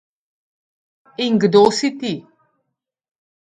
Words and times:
In 1.25 1.33
kdo 1.41 1.63
si 1.77 1.89
ti? 1.99 2.13